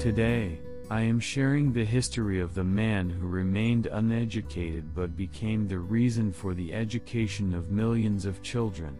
[0.00, 5.78] Today, I am sharing the history of the man who remained uneducated but became the
[5.78, 8.96] reason for the education of millions of children.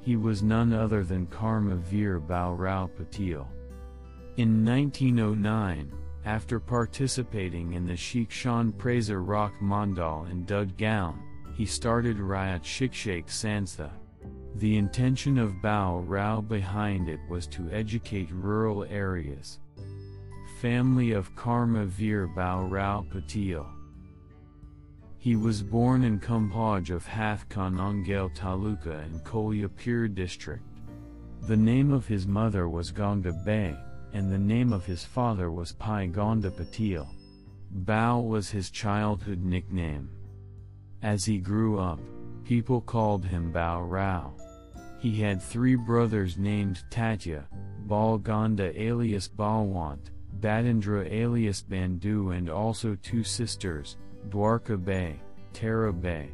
[0.00, 3.48] He was none other than Karmaveer Rao Patil.
[4.36, 5.92] In 1909,
[6.24, 11.18] after participating in the Shikshan Prasarak Mandal in Dudgaon,
[11.56, 13.90] he started Rayat Shikshan Sanstha.
[14.54, 19.58] The intention of Bhau Rao behind it was to educate rural areas
[20.60, 23.64] family of Karma Veer Bhau Rao Patil.
[25.16, 30.64] He was born in Kumbhoj of Angel Taluka in Kolhapur district.
[31.42, 33.76] The name of his mother was Ganga Bai,
[34.12, 37.06] and the name of his father was Pai Gonda Patil.
[37.84, 40.10] Bhau was his childhood nickname.
[41.02, 42.00] As he grew up,
[42.44, 44.34] people called him Bhau Rao.
[44.98, 47.44] He had three brothers named Tatya,
[47.86, 53.96] Balganda alias Balwant, Badendra alias Bandu and also two sisters,
[54.28, 55.20] Dwarka Bai,
[55.52, 56.30] Tara Bai.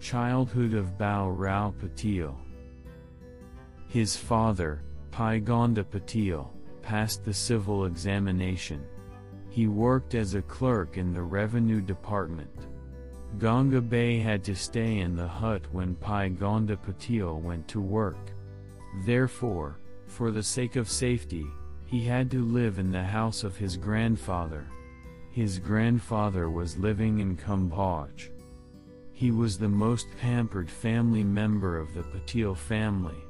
[0.00, 2.34] Childhood of Bhau Rao Patil
[3.88, 4.82] His father,
[5.12, 6.48] Paigonda Patil,
[6.82, 8.84] passed the civil examination.
[9.48, 12.66] He worked as a clerk in the revenue department.
[13.38, 18.32] Ganga Bai had to stay in the hut when Paigonda Patil went to work.
[19.04, 21.46] Therefore, for the sake of safety,
[21.92, 24.66] he had to live in the house of his grandfather.
[25.30, 28.30] His grandfather was living in Kumbhoj.
[29.12, 33.22] He was the most pampered family member of the Patil family.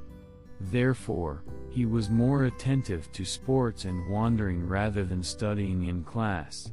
[0.61, 6.71] Therefore, he was more attentive to sports and wandering rather than studying in class.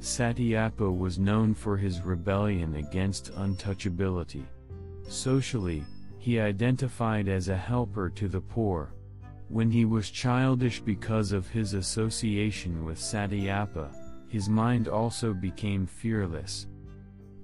[0.00, 4.46] Satyapa was known for his rebellion against untouchability.
[5.06, 5.84] Socially,
[6.18, 8.94] he identified as a helper to the poor.
[9.52, 13.94] When he was childish because of his association with Satyapa,
[14.26, 16.68] his mind also became fearless.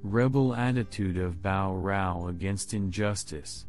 [0.03, 3.67] Rebel attitude of Bhau Rao against injustice.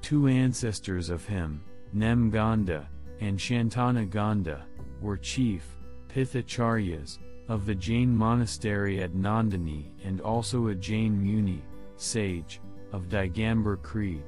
[0.00, 1.60] Two ancestors of him,
[1.94, 2.86] Nemganda
[3.20, 4.64] and Shantana Ganda,
[5.02, 5.76] were chief,
[6.08, 11.60] Pithacharyas, of the Jain monastery at Nandini and also a Jain Muni,
[11.98, 14.24] sage, of Digamber creed.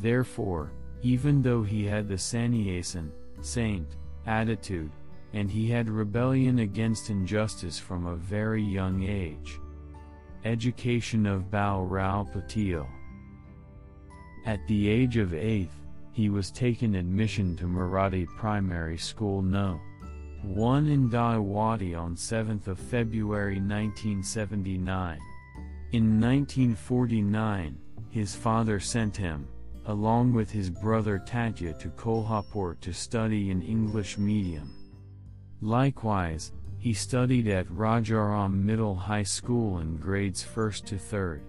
[0.00, 3.96] Therefore, even though he had the sannyasin, saint,
[4.26, 4.90] attitude,
[5.32, 9.60] and he had rebellion against injustice from a very young age.
[10.44, 12.86] Education of Bhau Rao Patil
[14.46, 15.68] At the age of 8,
[16.12, 19.80] he was taken admission to Marathi Primary School No.
[20.42, 25.18] 1 in Daiwadi on 7th of February 1979.
[25.92, 27.76] In 1949,
[28.10, 29.46] his father sent him,
[29.86, 34.74] along with his brother Tatya to Kolhapur to study in English medium.
[35.60, 41.40] Likewise, he studied at Rajaram Middle High School in grades 1st to 3rd.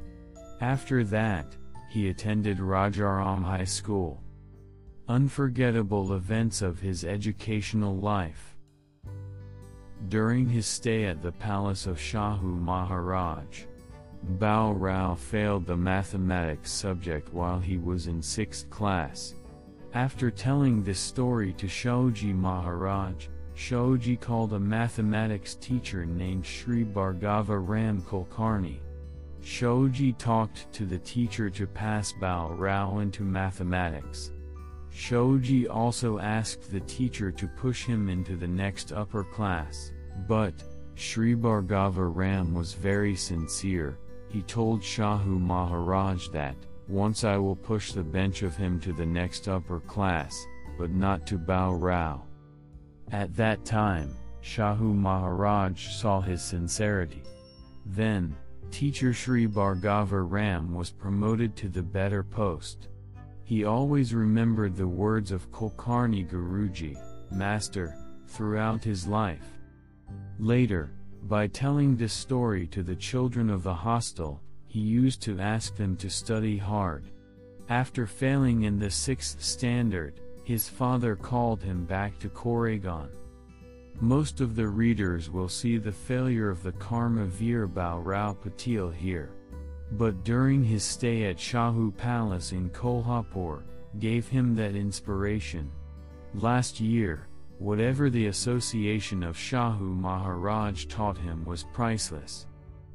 [0.62, 1.56] After that,
[1.90, 4.24] he attended Rajaram High School.
[5.08, 8.56] Unforgettable events of his educational life.
[10.10, 13.67] During his stay at the palace of Shahu Maharaj,
[14.26, 19.36] Bhau Rao failed the mathematics subject while he was in 6th class.
[19.94, 27.58] After telling this story to Shahuji Maharaj, Shahuji called a mathematics teacher named Sri Bhargava
[27.66, 28.80] Ram Kulkarni.
[29.42, 34.32] Shahuji talked to the teacher to pass Bhau Rao into mathematics.
[34.94, 39.92] Shahuji also asked the teacher to push him into the next upper class,
[40.28, 40.54] but,
[40.96, 43.98] Sri Bhargava Ram was very sincere,
[44.30, 46.56] he told Shahu Maharaj that,
[46.88, 50.46] once I will push the bench of him to the next upper class,
[50.78, 52.24] but not to Bhau Rao.
[53.12, 57.24] At that time, Shahu Maharaj saw his sincerity.
[57.86, 58.36] Then,
[58.72, 62.90] teacher Sri Bhargava Ram was promoted to the better post.
[63.44, 66.98] He always remembered the words of Kulkarni Guruji,
[67.32, 67.96] Master,
[68.28, 69.58] throughout his life.
[70.38, 70.92] Later,
[71.28, 75.96] by telling this story to the children of the hostel, he used to ask them
[75.98, 77.06] to study hard.
[77.70, 83.10] After failing in the sixth standard, his father called him back to Koregaon.
[84.00, 88.94] Most of the readers will see the failure of the Karma Veer Bhau Rao Patil
[88.94, 89.32] here.
[89.94, 93.64] But during his stay at Shahu Palace in Kolhapur,
[94.00, 95.72] gave him that inspiration.
[96.36, 97.28] Last year,
[97.60, 102.46] Whatever the association of Shahu Maharaj taught him was priceless.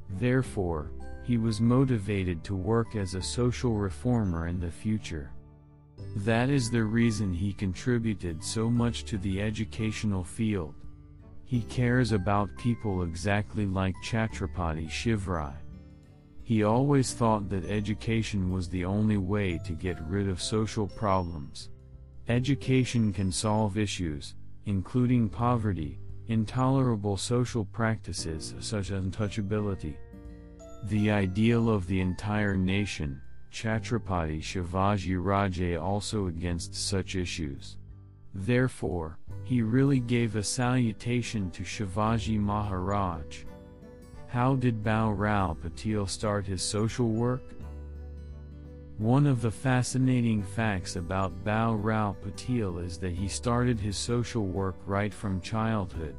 [0.09, 0.91] Therefore,
[1.23, 5.31] he was motivated to work as a social reformer in the future.
[6.17, 10.75] That is the reason he contributed so much to the educational field.
[11.43, 15.55] He cares about people exactly like Chhatrapati Shivaji.
[16.43, 21.69] He always thought that education was the only way to get rid of social problems.
[22.27, 29.95] Education can solve issues, including poverty, intolerable social practices such as untouchability.
[30.85, 33.21] The ideal of the entire nation,
[33.51, 37.77] Chhatrapati Shivaji Raje also against such issues.
[38.33, 43.43] Therefore, he really gave a salutation to Shivaji Maharaj.
[44.27, 47.43] How did Bhau Rao Patil start his social work?
[49.03, 54.45] One of the fascinating facts about Bhau Rao Patil is that he started his social
[54.45, 56.15] work right from childhood.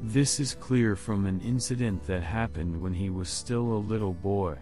[0.00, 4.56] This is clear from an incident that happened when he was still a little boy.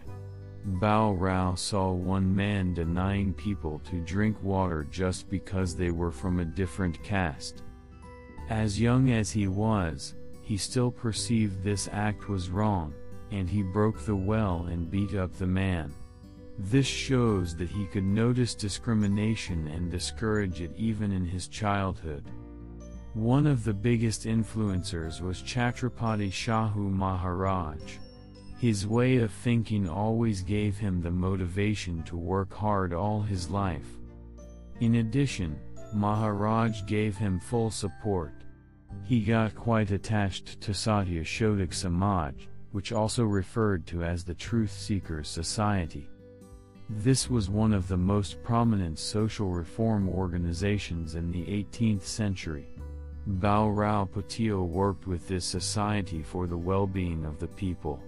[0.79, 6.39] Bhau Rao saw one man denying people to drink water just because they were from
[6.39, 7.61] a different caste.
[8.49, 12.95] As young as he was, he still perceived this act was wrong,
[13.29, 15.93] and he broke the well and beat up the man.
[16.57, 22.25] This shows that he could notice discrimination and discourage it even in his childhood.
[23.13, 27.97] One of the biggest influencers was Chhatrapati Shahu Maharaj.
[28.59, 33.97] His way of thinking always gave him the motivation to work hard all his life.
[34.79, 35.59] In addition,
[35.93, 38.33] Maharaj gave him full support.
[39.03, 44.71] He got quite attached to Satya Shodak Samaj, which also referred to as the Truth
[44.71, 46.07] Seekers Society.
[46.97, 52.67] This was one of the most prominent social reform organizations in the 18th century.
[53.39, 58.03] Bhau Rao Patil worked with this society for the well-being of the people.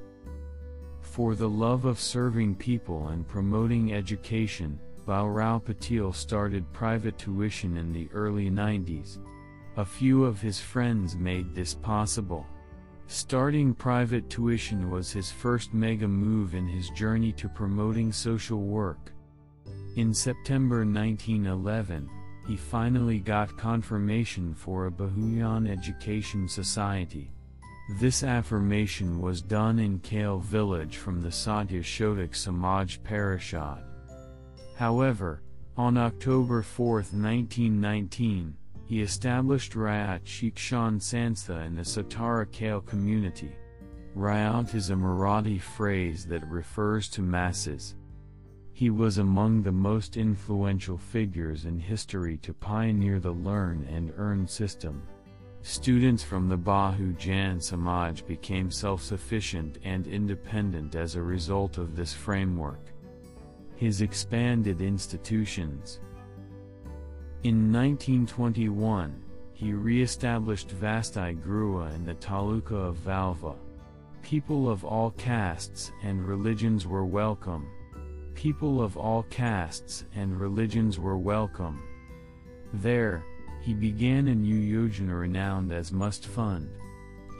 [1.02, 7.78] For the love of serving people and promoting education, Bhau Rao Patil started private tuition
[7.78, 9.18] in the early 90s.
[9.78, 12.46] A few of his friends made this possible.
[13.08, 19.12] Starting private tuition was his first mega move in his journey to promoting social work.
[19.96, 22.10] In September 1911,
[22.48, 27.32] he finally got confirmation for a Bahujan Education Society.
[28.00, 33.84] This affirmation was done in Kale village from the Satya Shodak Samaj Parishad.
[34.76, 35.44] However,
[35.78, 43.56] on October 4, 1919, he established Rayat Shikshan Sanstha in the Satara Kale community.
[44.16, 47.96] Rayat is a Marathi phrase that refers to masses.
[48.74, 54.48] He was among the most influential figures in history to pioneer the learn and earn
[54.48, 55.04] system.
[55.62, 62.92] Students from the Bahujan Samaj became self-sufficient and independent as a result of this framework.
[63.76, 66.02] His expanded institutions.
[67.44, 73.56] In 1921, he re-established Vasti Grua in the Taluka of Valva.
[74.22, 77.68] People of all castes and religions were welcome.
[78.34, 81.84] People of all castes and religions were welcome.
[82.76, 83.26] There,
[83.60, 86.70] he began a new yojana renowned as Must Fund.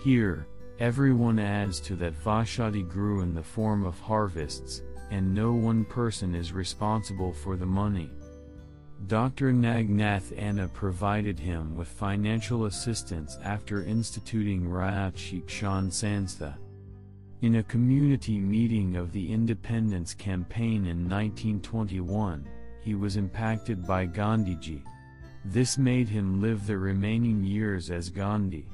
[0.04, 0.48] Here,
[0.80, 6.36] everyone adds to that Vashadi grew in the form of harvests, and no one person
[6.36, 8.12] is responsible for the money.
[9.08, 9.52] Dr.
[9.52, 16.56] Nagnath Anna provided him with financial assistance after instituting Rayat Shikshan Sanstha.
[17.42, 22.48] In a community meeting of the independence campaign in 1921,
[22.80, 24.82] he was impacted by Gandhiji.
[25.44, 28.70] This made him live the remaining years as Gandhi.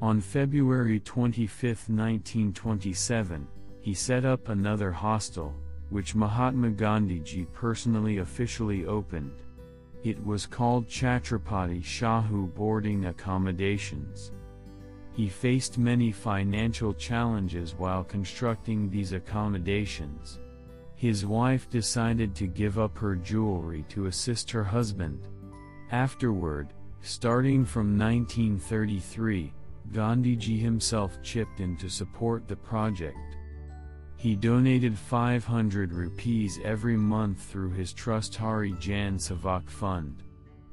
[0.00, 3.46] On February 25, 1927,
[3.82, 5.54] he set up another hostel,
[5.92, 9.42] which Mahatma Gandhiji personally officially opened.
[10.02, 14.32] It was called Chhatrapati Shahu Boarding Accommodations.
[15.14, 20.38] He faced many financial challenges while constructing these accommodations.
[20.96, 25.28] His wife decided to give up her jewelry to assist her husband.
[25.90, 26.68] Afterward,
[27.02, 29.52] starting from 1933,
[29.92, 33.18] Gandhiji himself chipped in to support the project.
[34.22, 40.22] He donated 500 rupees every month through his trust Hari Jan Sevak Fund.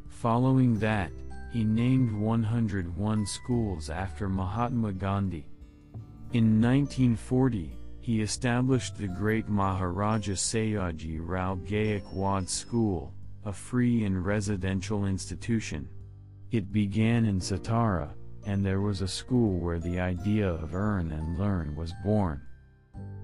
[0.07, 1.11] Following that,
[1.51, 5.47] he named 101 schools after Mahatma Gandhi.
[6.33, 13.15] In 1940, he established the great Maharaja Sayaji Rao Gaikwad School,
[13.45, 15.89] a free and residential institution.
[16.51, 18.11] It began in Satara,
[18.45, 22.43] and there was a school where the idea of earn and learn was born.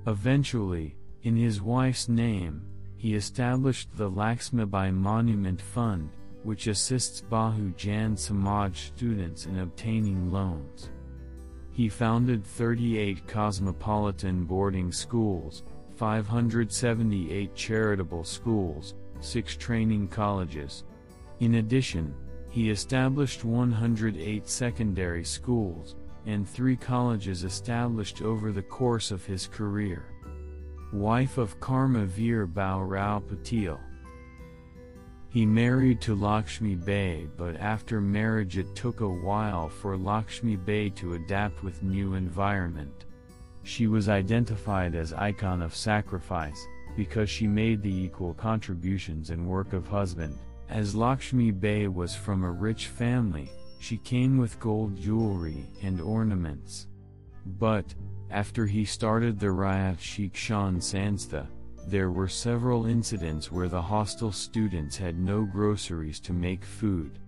[0.08, 2.62] Eventually, in his wife's name,
[2.98, 6.10] He established the Laxmibai Monument Fund,
[6.44, 10.90] which assists Bahu Jan Samaj students in obtaining loans.
[11.72, 15.64] He founded 38 cosmopolitan boarding schools,
[15.98, 20.84] 578 charitable schools, 6 training colleges.
[21.42, 22.14] In addition,
[22.50, 30.06] he established 108 secondary schools, and 3 colleges established over the course of his career.
[30.94, 33.80] Wife of Karma Veer Bhau Rao Patil.
[35.30, 40.94] He married to Lakshmi Bai but after marriage it took a while for Lakshmi Bai
[40.96, 43.06] to adapt with new environment.
[43.64, 46.66] She was identified as icon of sacrifice,
[46.96, 50.38] because she made the equal contributions and work of husband.
[50.70, 56.88] As Lakshmi Bai was from a rich family, she came with gold jewelry and ornaments.
[57.60, 57.94] But,
[58.32, 61.48] after he started the Rayat Shikshan Sanstha,
[61.88, 67.20] there were several incidents where the hostel students had no groceries to make food.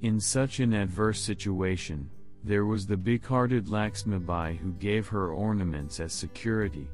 [0.00, 2.08] In such an adverse situation,
[2.42, 6.88] there was the big-hearted Laxmibai who gave her ornaments as security.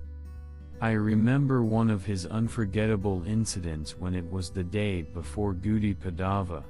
[0.80, 6.64] I remember one of his unforgettable incidents when it was the day before Gudi Padava.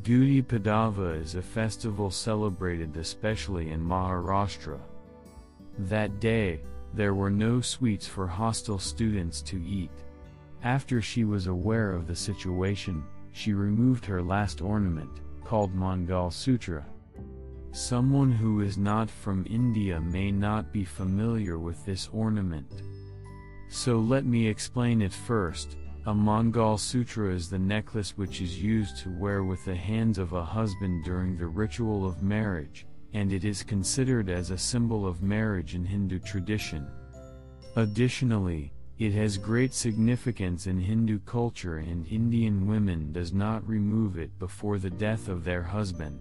[0.00, 4.80] Gudi Padava is a festival celebrated especially in Maharashtra.
[5.78, 6.62] That day,
[6.94, 9.90] there were no sweets for hostel students to eat.
[10.64, 16.86] After she was aware of the situation, she removed her last ornament, called Mangal Sutra.
[17.72, 22.82] Someone who is not from India may not be familiar with this ornament.
[23.68, 25.76] So let me explain it first.
[26.04, 30.32] A Mangal Sutra is the necklace which is used to wear with the hands of
[30.32, 35.22] a husband during the ritual of marriage, and it is considered as a symbol of
[35.22, 36.88] marriage in Hindu tradition.
[37.76, 44.36] Additionally, it has great significance in Hindu culture and Indian women does not remove it
[44.40, 46.18] before the death of their husband.